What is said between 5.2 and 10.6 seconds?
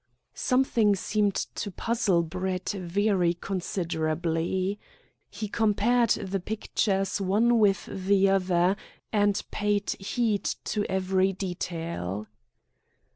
He compared the pictures one with the other, and paid heed